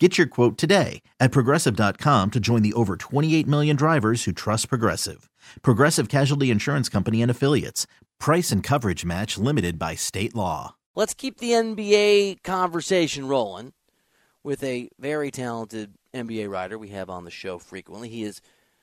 [0.00, 4.68] Get your quote today at progressive.com to join the over 28 million drivers who trust
[4.68, 5.28] Progressive.
[5.62, 7.88] Progressive Casualty Insurance Company and Affiliates.
[8.20, 10.76] Price and coverage match limited by state law.
[10.94, 13.72] Let's keep the NBA conversation rolling
[14.44, 18.08] with a very talented NBA writer we have on the show frequently.
[18.08, 18.40] He is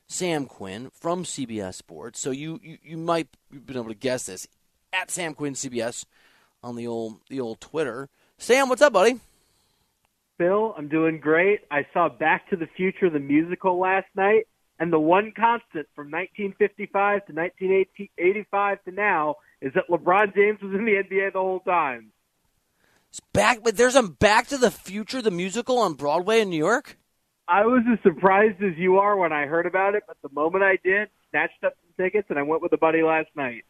[0.07, 2.19] Sam Quinn from CBS Sports.
[2.19, 4.49] So you, you, you might have been able to guess this
[4.91, 6.03] at Sam Quinn CBS
[6.61, 8.09] on the old the old Twitter.
[8.37, 9.19] Sam, what's up, buddy?
[10.37, 11.61] Bill, I'm doing great.
[11.71, 14.47] I saw Back to the Future the musical last night,
[14.79, 20.73] and the one constant from 1955 to 1985 to now is that LeBron James was
[20.73, 22.11] in the NBA the whole time.
[23.09, 26.57] It's back, but there's a Back to the Future the musical on Broadway in New
[26.57, 26.97] York.
[27.47, 30.63] I was as surprised as you are when I heard about it, but the moment
[30.63, 33.63] I did, snatched up some tickets and I went with a buddy last night.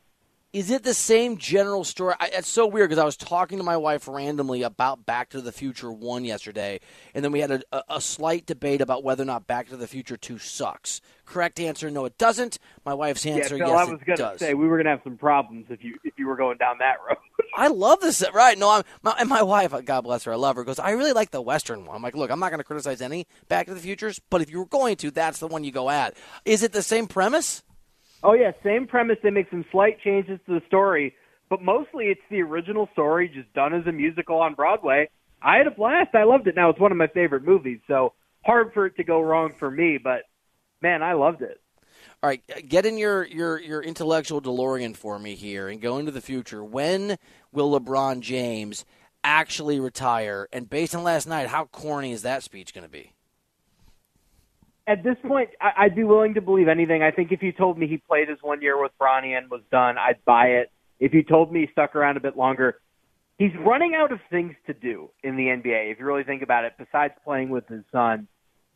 [0.55, 2.16] Is it the same general story?
[2.17, 5.41] I, it's so weird because I was talking to my wife randomly about Back to
[5.41, 6.79] the Future 1 yesterday,
[7.13, 9.75] and then we had a, a, a, slight debate about whether or not Back to
[9.75, 11.01] the Future 2 sucks.
[11.25, 12.57] Correct answer, no, it doesn't.
[12.85, 14.91] My wife's answer, yeah, Bill, yes, I was going to say we were going to
[14.91, 17.17] have some problems if you if you were going down that road.
[17.57, 18.57] I love this, right?
[18.57, 20.63] No, I'm my, and my wife, uh, God bless her, I love her.
[20.63, 21.97] Goes, I really like the Western one.
[21.97, 24.49] I'm like, look, I'm not going to criticize any Back to the Futures, but if
[24.49, 26.13] you were going to, that's the one you go at.
[26.45, 27.61] Is it the same premise?
[28.25, 29.18] Oh yeah, same premise.
[29.22, 31.13] They make some slight changes to the story,
[31.47, 35.09] but mostly it's the original story just done as a musical on Broadway.
[35.44, 36.16] I had a blast.
[36.16, 36.56] I loved it.
[36.56, 38.13] Now it's one of my favorite movies, so
[38.44, 40.00] hard for it to go wrong for me.
[40.03, 40.24] But
[40.81, 41.62] man, I loved it.
[42.24, 46.00] All right, uh, get in your your your intellectual DeLorean for me here and go
[46.00, 46.63] into the future.
[46.63, 47.19] When
[47.52, 48.86] will LeBron James
[49.24, 50.47] actually retire?
[50.52, 53.12] And based on last night, how corny is that speech going to be?
[54.88, 57.01] At this point, I'd be willing to believe anything.
[57.01, 59.62] I think if you told me he played his one year with Bronny and was
[59.72, 60.72] done, I'd buy it.
[61.00, 62.79] If you told me he stuck around a bit longer,
[63.40, 65.91] he's running out of things to do in the NBA.
[65.91, 68.28] If you really think about it, besides playing with his son,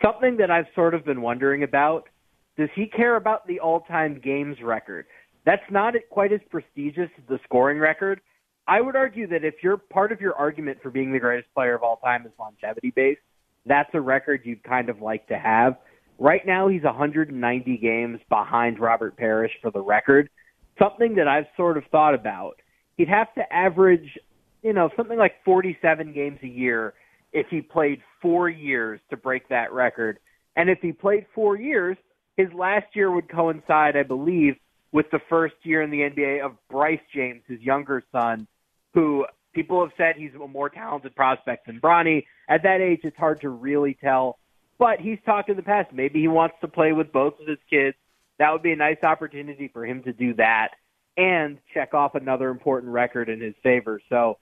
[0.03, 2.09] something that I've sort of been wondering about:
[2.57, 5.05] Does he care about the all-time games record?
[5.45, 8.19] That's not quite as prestigious as the scoring record.
[8.67, 11.75] I would argue that if you're part of your argument for being the greatest player
[11.75, 13.21] of all time is longevity based,
[13.65, 15.77] that's a record you'd kind of like to have.
[16.19, 20.29] Right now, he's 190 games behind Robert Parish for the record.
[20.77, 22.59] Something that I've sort of thought about.
[22.97, 24.19] He'd have to average,
[24.61, 26.93] you know, something like 47 games a year
[27.31, 30.19] if he played four years to break that record.
[30.57, 31.95] And if he played four years,
[32.35, 34.55] his last year would coincide, I believe,
[34.91, 38.45] with the first year in the NBA of Bryce James, his younger son,
[38.93, 42.25] who people have said he's a more talented prospect than Bronny.
[42.49, 44.37] At that age, it's hard to really tell
[44.79, 45.93] but he's talked in the past.
[45.93, 47.95] Maybe he wants to play with both of his kids.
[48.39, 50.69] That would be a nice opportunity for him to do that
[51.17, 54.01] and check off another important record in his favor.
[54.09, 54.37] So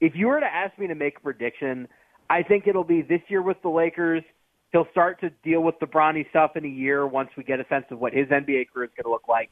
[0.00, 1.86] if you were to ask me to make a prediction,
[2.30, 4.24] I think it'll be this year with the Lakers.
[4.72, 7.66] He'll start to deal with the Bronny stuff in a year once we get a
[7.68, 9.50] sense of what his NBA career is going to look like.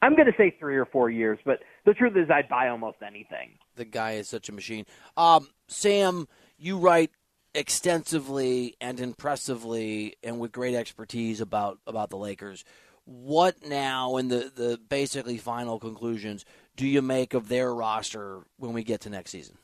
[0.00, 2.98] I'm going to say three or four years, but the truth is, I'd buy almost
[3.06, 3.52] anything.
[3.76, 4.84] The guy is such a machine.
[5.16, 6.26] Um, Sam,
[6.58, 7.10] you write
[7.54, 12.64] extensively and impressively and with great expertise about about the Lakers.
[13.06, 16.44] What now in the, the basically final conclusions
[16.76, 19.58] do you make of their roster when we get to next season?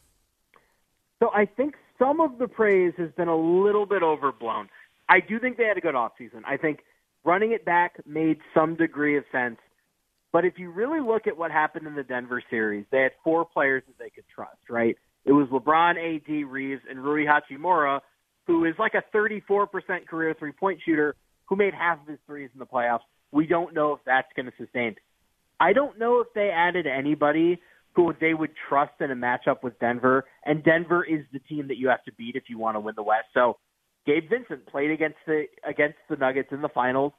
[1.21, 4.69] So I think some of the praise has been a little bit overblown.
[5.09, 6.43] I do think they had a good offseason.
[6.47, 6.81] I think
[7.25, 9.59] running it back made some degree of sense.
[10.33, 13.45] But if you really look at what happened in the Denver series, they had four
[13.45, 14.97] players that they could trust, right?
[15.25, 18.01] It was LeBron, AD, Reaves, and Rui Hachimura,
[18.47, 21.15] who is like a 34% career three point shooter
[21.47, 23.01] who made half of his threes in the playoffs.
[23.33, 24.97] We don't know if that's going to sustain.
[25.59, 27.61] I don't know if they added anybody
[27.95, 31.77] who they would trust in a matchup with Denver, and Denver is the team that
[31.77, 33.27] you have to beat if you want to win the West.
[33.35, 33.59] So
[34.07, 37.13] Gabe Vincent played against the against the Nuggets in the finals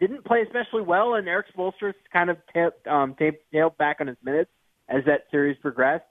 [0.00, 4.06] didn't play especially well, and Erik Spoelstra kind of t- um, t- tailed back on
[4.06, 4.50] his minutes
[4.88, 6.04] as that series progressed.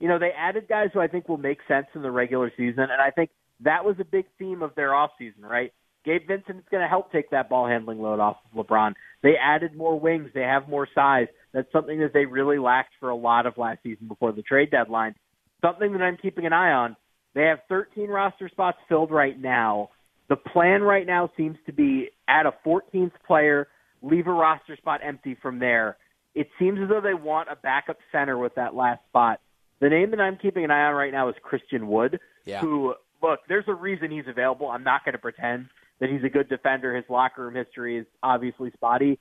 [0.00, 2.84] You know, they added guys who I think will make sense in the regular season,
[2.84, 3.30] and I think
[3.60, 5.72] that was a big theme of their offseason, right?
[6.04, 8.94] Gabe Vincent's going to help take that ball handling load off of LeBron.
[9.22, 10.30] They added more wings.
[10.32, 11.26] They have more size.
[11.52, 14.70] That's something that they really lacked for a lot of last season before the trade
[14.70, 15.14] deadline.
[15.60, 16.96] Something that I'm keeping an eye on.
[17.34, 19.90] They have 13 roster spots filled right now.
[20.28, 23.68] The plan right now seems to be add a 14th player,
[24.00, 25.96] leave a roster spot empty from there.
[26.34, 29.40] It seems as though they want a backup center with that last spot.
[29.80, 32.60] The name that I'm keeping an eye on right now is Christian Wood, yeah.
[32.60, 34.68] who, look, there's a reason he's available.
[34.68, 35.68] I'm not going to pretend
[36.00, 36.94] that he's a good defender.
[36.94, 39.18] His locker room history is obviously spotty.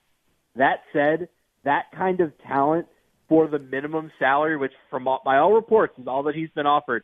[0.56, 1.30] That said,
[1.64, 2.88] that kind of talent
[3.28, 6.66] for the minimum salary, which from all, by all reports is all that he's been
[6.66, 7.04] offered,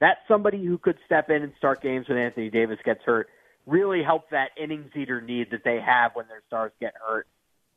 [0.00, 3.28] that's somebody who could step in and start games when Anthony Davis gets hurt
[3.66, 7.26] really help that innings eater need that they have when their stars get hurt.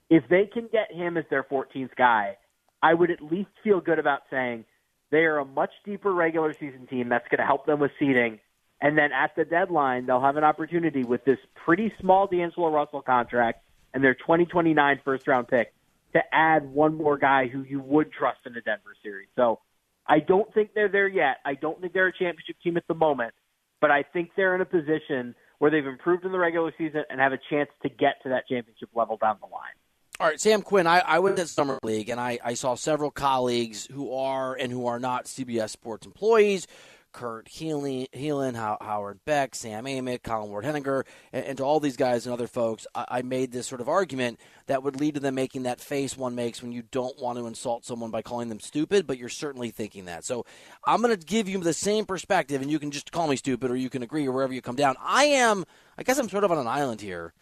[0.09, 2.37] If they can get him as their 14th guy,
[2.81, 4.65] I would at least feel good about saying
[5.09, 8.39] they are a much deeper regular season team that's going to help them with seeding.
[8.81, 13.01] And then at the deadline, they'll have an opportunity with this pretty small D'Angelo Russell
[13.01, 13.63] contract
[13.93, 15.73] and their 2029 first round pick
[16.13, 19.27] to add one more guy who you would trust in the Denver series.
[19.35, 19.59] So
[20.05, 21.37] I don't think they're there yet.
[21.45, 23.33] I don't think they're a championship team at the moment,
[23.81, 27.19] but I think they're in a position where they've improved in the regular season and
[27.19, 29.73] have a chance to get to that championship level down the line.
[30.19, 33.11] All right, Sam Quinn, I, I went to Summer League and I, I saw several
[33.11, 36.65] colleagues who are and who are not CBS Sports employees
[37.17, 41.03] Kurt Helin, Howard Beck, Sam Amick, Colin Ward Henninger,
[41.33, 43.89] and, and, to all these guys and other folks, I, I, made this sort of
[43.89, 47.39] argument that would lead to them making that face one makes when you don't want
[47.39, 50.25] to insult someone by calling them stupid, but you're certainly thinking that.
[50.25, 50.45] So
[50.85, 53.71] I'm going to give you the same perspective, and you can just call me stupid
[53.71, 54.95] or you can agree or wherever you come down.
[55.01, 55.65] I am,
[55.97, 57.33] I guess I'm sort of on an island here.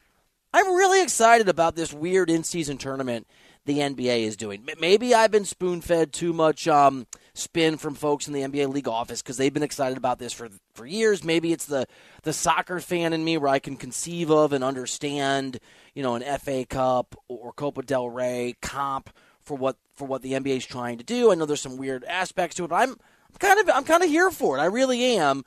[0.56, 3.28] I'm really excited about this weird in season tournament
[3.66, 4.66] the NBA is doing.
[4.80, 8.88] Maybe I've been spoon fed too much um, spin from folks in the NBA league
[8.88, 11.26] office because they've been excited about this for for years.
[11.26, 11.88] Maybe it's the
[12.24, 15.60] the soccer fan in me where I can conceive of and understand,
[15.94, 19.10] you know, an FA Cup or Copa del Rey comp
[19.42, 21.34] for what for what the NBA is trying to do.
[21.34, 24.04] I know there's some weird aspects to it, but I'm, I'm kind of I'm kind
[24.04, 24.62] of here for it.
[24.62, 25.44] I really am.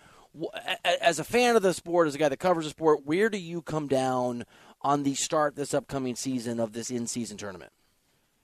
[0.85, 3.39] As a fan of the sport, as a guy that covers the sport, where do
[3.39, 4.45] you come down
[4.83, 7.73] on the start this upcoming season of this in season tournament?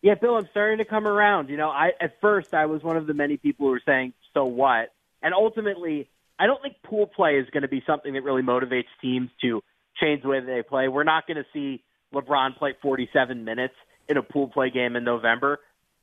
[0.02, 1.48] Yeah, Bill, I'm starting to come around.
[1.48, 4.12] You know, I at first I was one of the many people who were saying,
[4.34, 4.92] "So what?"
[5.22, 8.88] And ultimately, I don't think pool play is going to be something that really motivates
[9.00, 9.62] teams to
[10.00, 10.88] change the way they play.
[10.88, 11.82] We're not going to see
[12.12, 13.75] LeBron play 47 minutes
[14.08, 15.60] in a pool play game in November.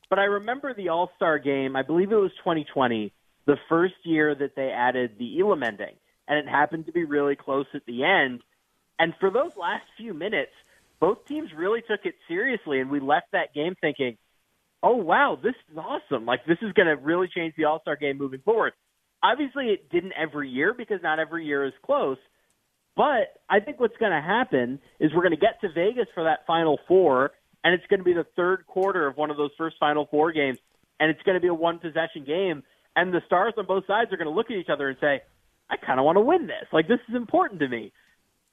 [0.10, 1.76] But I remember the All Star game.
[1.76, 3.14] I believe it was 2020,
[3.46, 5.96] the first year that they added the Elam ending,
[6.28, 8.42] and it happened to be really close at the end.
[9.02, 10.52] And for those last few minutes,
[11.00, 14.16] both teams really took it seriously, and we left that game thinking,
[14.84, 16.28] "Oh wow, this is awesome!
[16.28, 18.74] Like this is going to really change the All Star game moving forward."
[19.24, 22.20] Obviously, it didn't every year because not every year is close.
[22.96, 26.26] But I think what's going to happen is we're going to get to Vegas for
[26.26, 27.32] that Final Four,
[27.64, 30.32] and it's going to be the third quarter of one of those first Final Four
[30.32, 30.60] games,
[31.00, 32.62] and it's going to be a one possession game,
[32.96, 35.22] and the stars on both sides are going to look at each other and say,
[35.72, 36.68] "I kind of want to win this.
[36.72, 37.92] Like this is important to me."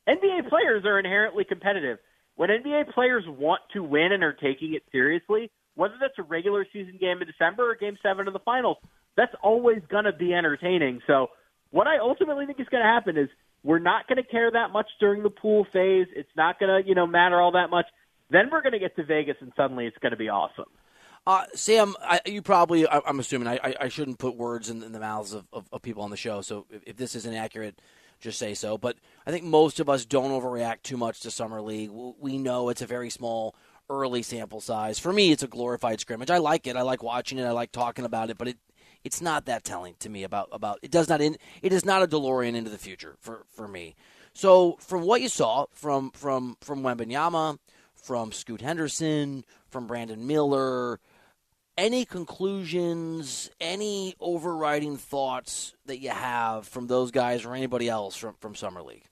[0.09, 1.99] NBA players are inherently competitive
[2.39, 6.65] when NBA players want to win and are taking it seriously, whether that's a regular
[6.73, 8.77] season game in December or game seven of the finals,
[9.17, 11.01] that's always going to be entertaining.
[11.07, 11.31] So,
[11.71, 13.29] what I ultimately think is going to happen is
[13.65, 16.07] we're not going to care that much during the pool phase.
[16.15, 17.87] It's not going to, you know, matter all that much.
[18.31, 20.67] Then we're going to get to Vegas, and suddenly it's going to be awesome.
[21.27, 24.93] Uh, Sam, I, you probably, I, am assuming, I, I, shouldn't put words in, in
[24.93, 26.41] the mouths of, of, of, people on the show.
[26.41, 27.79] So if, if this is inaccurate,
[28.21, 28.79] just say so.
[28.79, 28.97] But
[29.27, 31.91] I think most of us don't overreact too much to Summer League.
[31.93, 33.55] We know it's a very small
[33.91, 34.99] early sample size.
[34.99, 36.31] For me, it's a glorified scrimmage.
[36.31, 36.77] I like it.
[36.77, 37.45] I like watching it.
[37.45, 38.39] I like talking about it.
[38.39, 38.59] But it
[39.05, 42.03] it's not that telling to me about about it does not in it is not
[42.03, 43.95] a DeLorean into the future for for me.
[44.35, 47.59] So from what you saw from from from Wembanyama,
[47.95, 51.01] from Scoot Henderson, from Brandon Miller,
[51.79, 58.35] any conclusions, any overriding thoughts that you have from those guys or anybody else from,
[58.41, 59.05] from Summer League?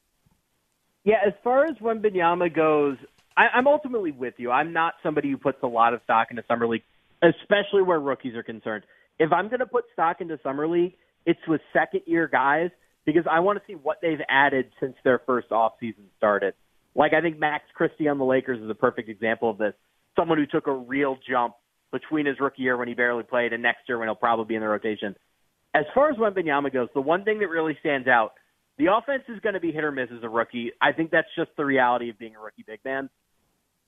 [1.04, 2.96] Yeah, as far as Wembanyama goes,
[3.36, 4.50] I, I'm ultimately with you.
[4.50, 6.82] I'm not somebody who puts a lot of stock into summer league,
[7.22, 8.82] especially where rookies are concerned.
[9.20, 10.94] If I'm going to put stock into summer league,
[11.24, 12.70] it's with second year guys
[13.04, 16.54] because I want to see what they've added since their first off season started.
[16.96, 19.74] Like I think Max Christie on the Lakers is a perfect example of this.
[20.16, 21.54] Someone who took a real jump
[21.92, 24.54] between his rookie year when he barely played and next year when he'll probably be
[24.54, 25.14] in the rotation.
[25.74, 28.32] As far as Wembanyama goes, the one thing that really stands out,
[28.78, 30.72] the offense is going to be hit or miss as a rookie.
[30.80, 33.08] I think that's just the reality of being a rookie big man.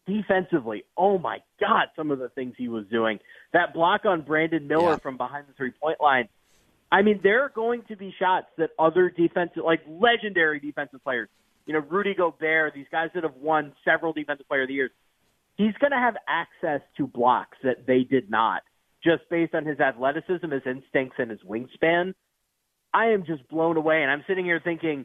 [0.06, 3.18] Defensively, oh my God, some of the things he was doing.
[3.52, 4.96] That block on Brandon Miller Yeah.
[4.96, 6.28] from behind the three point line.
[6.90, 11.28] I mean, there are going to be shots that other defensive, like legendary defensive players,
[11.66, 14.90] you know, Rudy Gobert, these guys that have won several defensive player of the years,
[15.58, 18.62] he's going to have access to blocks that they did not,
[19.04, 22.14] just based on his athleticism, his instincts, and his wingspan.
[22.94, 25.04] I am just blown away, and I'm sitting here thinking,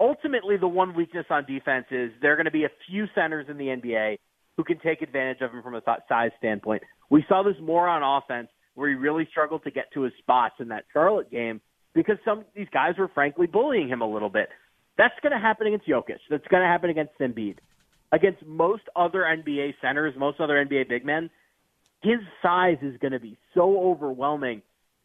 [0.00, 3.46] ultimately, the one weakness on defense is there are going to be a few centers
[3.50, 4.18] in the NBA
[4.56, 6.82] who can take advantage of him from a size standpoint.
[7.10, 10.54] We saw this more on offense, where he really struggled to get to his spots
[10.60, 11.60] in that Charlotte game
[11.94, 14.48] because some of these guys were frankly bullying him a little bit.
[14.98, 16.18] That's going to happen against Jokic.
[16.30, 17.56] That's going to happen against Embiid.
[18.12, 21.30] Against most other NBA centers, most other NBA big men,
[22.02, 24.62] his size is going to be so overwhelming.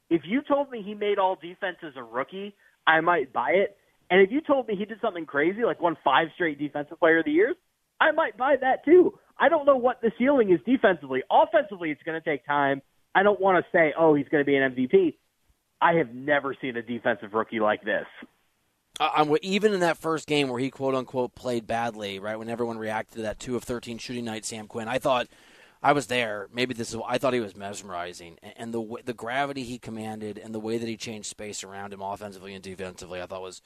[0.09, 2.53] If you told me he made all defense as a rookie,
[2.85, 3.77] I might buy it.
[4.09, 7.19] And if you told me he did something crazy, like won five straight defensive player
[7.19, 7.55] of the years,
[7.99, 9.17] I might buy that too.
[9.39, 11.23] I don't know what the ceiling is defensively.
[11.31, 12.81] Offensively, it's going to take time.
[13.15, 15.15] I don't want to say, oh, he's going to be an MVP.
[15.81, 18.05] I have never seen a defensive rookie like this.
[19.01, 22.37] I'm even in that first game where he quote unquote played badly, right?
[22.37, 24.87] When everyone reacted to that two of thirteen shooting night, Sam Quinn.
[24.87, 25.27] I thought
[25.81, 26.47] I was there.
[26.53, 27.01] Maybe this is.
[27.07, 30.87] I thought he was mesmerizing, and- the the gravity he commanded, and the way that
[30.87, 33.61] he changed space around him, offensively and defensively, I thought was.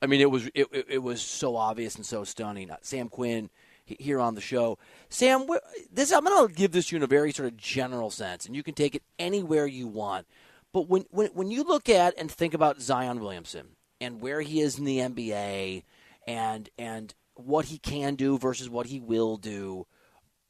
[0.00, 2.70] I mean, it was it, it, it was so obvious and so stunning.
[2.70, 3.50] Uh, Sam Quinn
[3.84, 4.78] here on the show.
[5.08, 5.48] Sam,
[5.92, 8.46] this I'm going to give this to you in a very sort of general sense,
[8.46, 10.26] and you can take it anywhere you want.
[10.72, 14.60] But when when when you look at and think about Zion Williamson and where he
[14.60, 15.84] is in the NBA
[16.26, 19.86] and and what he can do versus what he will do,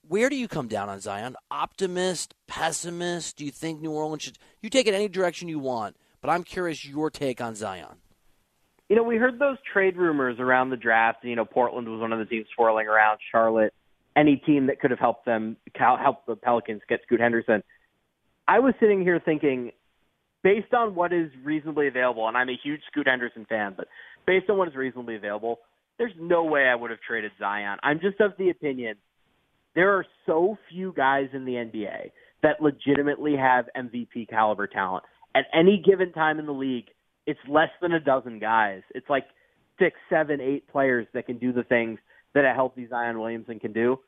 [0.06, 1.36] where do you come down on Zion?
[1.50, 3.36] Optimist, pessimist?
[3.36, 5.96] Do you think New Orleans should you take it any direction you want?
[6.20, 7.96] But I'm curious your take on Zion.
[8.88, 11.22] You know, we heard those trade rumors around the draft.
[11.22, 13.18] You know, Portland was one of the teams swirling around.
[13.30, 13.74] Charlotte,
[14.16, 17.62] any team that could have helped them help the Pelicans get Scoot Henderson.
[18.48, 19.72] I was sitting here thinking,
[20.42, 23.88] based on what is reasonably available, and I'm a huge Scoot Henderson fan, but
[24.26, 25.58] based on what is reasonably available,
[25.98, 27.78] there's no way I would have traded Zion.
[27.82, 28.96] I'm just of the opinion
[29.74, 32.10] there are so few guys in the NBA
[32.42, 35.04] that legitimately have MVP caliber talent.
[35.36, 36.86] At any given time in the league,
[37.26, 38.82] it's less than a dozen guys.
[38.94, 39.26] It's like
[39.78, 42.00] six, seven, eight players that can do the things
[42.34, 44.00] that a healthy Zion Williamson can do.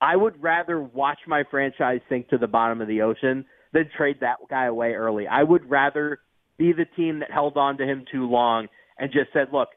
[0.00, 4.18] I would rather watch my franchise sink to the bottom of the ocean than trade
[4.20, 5.26] that guy away early.
[5.26, 6.20] I would rather
[6.56, 9.68] be the team that held on to him too long and just said, look,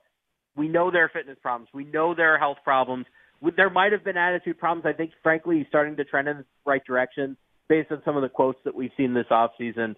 [0.55, 1.69] we know there are fitness problems.
[1.73, 3.05] We know there are health problems.
[3.55, 4.85] There might have been attitude problems.
[4.85, 7.35] I think, frankly, he's starting to trend in the right direction
[7.67, 9.95] based on some of the quotes that we've seen this offseason.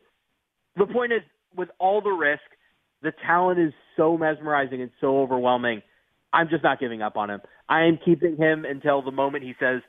[0.75, 1.21] The point is,
[1.55, 2.41] with all the risk,
[3.01, 5.81] the talent is so mesmerizing and so overwhelming.
[6.31, 7.41] I'm just not giving up on him.
[7.67, 9.81] I am keeping him until the moment he says,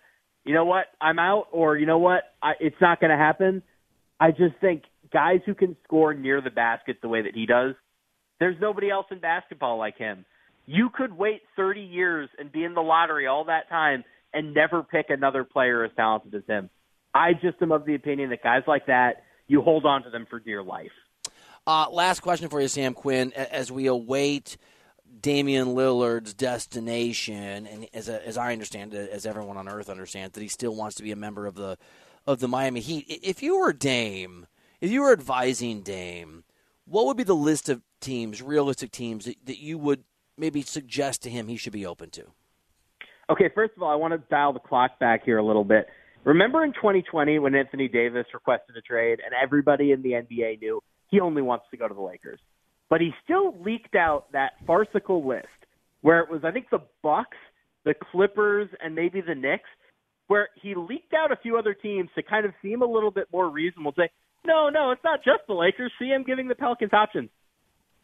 [0.45, 3.63] you know what, I'm out, or you know what, I, it's not going to happen.
[4.21, 7.75] I just think guys who can score near the basket the way that he does,
[8.39, 10.25] there's nobody else in basketball like him.
[10.67, 14.83] You could wait 30 years and be in the lottery all that time and never
[14.83, 16.71] pick another player as talented as him.
[17.15, 20.27] I just am of the opinion that guys like that, you hold on to them
[20.31, 20.93] for dear life.
[21.67, 23.33] Uh, last question for you, Sam Quinn.
[23.33, 24.57] As we await
[25.21, 30.41] Damian Lillard's destination, and as, as I understand it, as everyone on Earth understands, that
[30.41, 31.77] he still wants to be a member of the
[32.27, 33.07] of the Miami Heat.
[33.09, 34.47] If you were Dame,
[34.81, 36.45] if you were advising Dame,
[36.85, 40.05] what would be the list of teams, realistic teams, that, that you would
[40.37, 42.25] maybe suggest to him he should be open to?
[43.31, 45.87] Okay, first of all, I want to dial the clock back here a little bit.
[46.25, 50.83] Remember in 2020 when Anthony Davis requested a trade and everybody in the NBA knew
[51.09, 52.41] he only wants to go to the Lakers.
[52.89, 55.47] But he still leaked out that farcical list
[56.03, 57.37] where it was I think the Bucks,
[57.85, 59.69] the Clippers, and maybe the Knicks,
[60.31, 63.27] where he leaked out a few other teams to kind of seem a little bit
[63.33, 63.93] more reasonable.
[63.97, 64.11] Say,
[64.47, 65.91] no, no, it's not just the Lakers.
[65.99, 67.31] See, I'm giving the Pelicans options.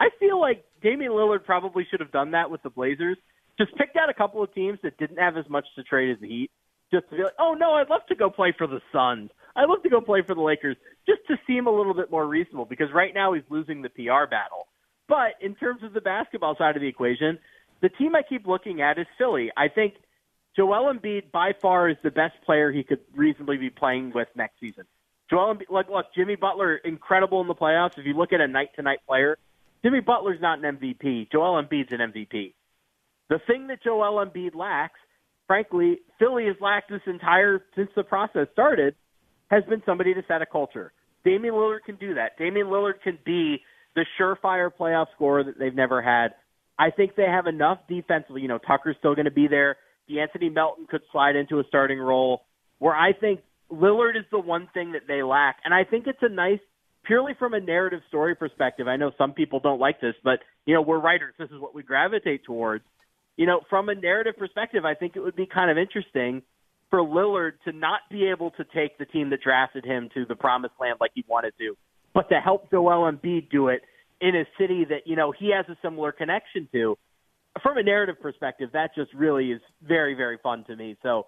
[0.00, 3.16] I feel like Damian Lillard probably should have done that with the Blazers.
[3.59, 6.21] Just picked out a couple of teams that didn't have as much to trade as
[6.21, 6.50] the Heat.
[6.92, 9.30] Just to be like, oh no, I'd love to go play for the Suns.
[9.54, 10.76] I'd love to go play for the Lakers.
[11.09, 14.28] Just to seem a little bit more reasonable because right now he's losing the PR
[14.28, 14.66] battle.
[15.09, 17.38] But in terms of the basketball side of the equation,
[17.83, 19.52] the team I keep looking at is Philly.
[19.56, 19.95] I think
[20.57, 24.59] Joel Embiid by far is the best player he could reasonably be playing with next
[24.59, 24.85] season.
[25.29, 27.99] Joel Embiid, look, look, Jimmy Butler, incredible in the playoffs.
[27.99, 29.39] If you look at a night-to-night player,
[29.85, 31.31] Jimmy Butler's not an MVP.
[31.31, 32.55] Joel Embiid's an MVP.
[33.29, 34.99] The thing that Joel Embiid lacks,
[35.47, 38.95] frankly, Philly has lacked this entire since the process started,
[39.51, 40.93] has been somebody to set a culture.
[41.25, 42.39] Damian Lillard can do that.
[42.39, 43.63] Damian Lillard can be
[43.95, 46.35] the surefire playoff scorer that they've never had.
[46.79, 48.43] I think they have enough defensively.
[48.43, 49.77] You know, Tucker's still going to be there.
[50.11, 52.43] De'Anthony Melton could slide into a starting role.
[52.79, 56.23] Where I think Lillard is the one thing that they lack, and I think it's
[56.23, 56.61] a nice,
[57.05, 58.87] purely from a narrative story perspective.
[58.87, 61.35] I know some people don't like this, but you know, we're writers.
[61.39, 62.85] This is what we gravitate towards.
[63.37, 66.43] You know, from a narrative perspective, I think it would be kind of interesting
[66.91, 70.37] for Lillard to not be able to take the team that drafted him to the
[70.37, 71.77] promised land like he wanted to,
[72.15, 73.83] but to help Joel Embiid do it
[74.21, 76.97] in a city that you know he has a similar connection to.
[77.63, 80.97] From a narrative perspective, that just really is very very fun to me.
[81.03, 81.27] So,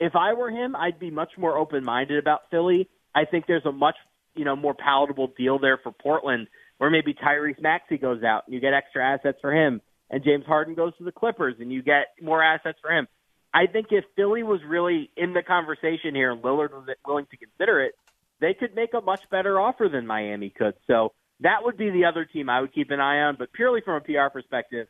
[0.00, 2.88] if I were him, I'd be much more open minded about Philly.
[3.14, 3.96] I think there's a much
[4.34, 6.48] you know more palatable deal there for Portland,
[6.78, 10.44] where maybe Tyrese Maxey goes out and you get extra assets for him, and James
[10.46, 13.08] Harden goes to the Clippers and you get more assets for him.
[13.54, 17.36] I think if Philly was really in the conversation here and Lillard was willing to
[17.36, 17.94] consider it,
[18.40, 20.74] they could make a much better offer than Miami could.
[20.86, 23.36] So that would be the other team I would keep an eye on.
[23.38, 24.88] But purely from a PR perspective,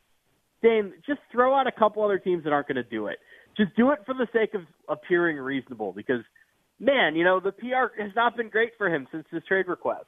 [0.62, 3.18] Dame, just throw out a couple other teams that aren't going to do it.
[3.56, 6.22] Just do it for the sake of appearing reasonable because,
[6.80, 10.06] man, you know, the PR has not been great for him since his trade request.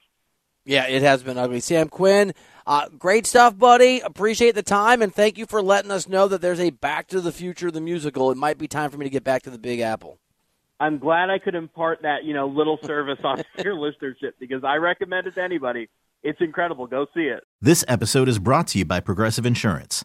[0.66, 1.60] Yeah, it has been ugly.
[1.60, 2.32] Sam Quinn,
[2.66, 4.00] uh, great stuff, buddy.
[4.00, 7.20] Appreciate the time, and thank you for letting us know that there's a Back to
[7.20, 8.30] the Future, the musical.
[8.30, 10.18] It might be time for me to get back to the Big Apple.
[10.80, 14.76] I'm glad I could impart that, you know, little service on your listenership because I
[14.76, 15.88] recommend it to anybody.
[16.22, 16.86] It's incredible.
[16.86, 17.44] Go see it.
[17.60, 20.04] This episode is brought to you by Progressive Insurance.